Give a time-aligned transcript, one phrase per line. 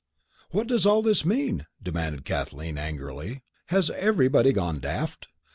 [0.49, 3.43] "What does all this mean?" demanded Kathleen, angrily.
[3.67, 5.27] "Has everybody gone daft?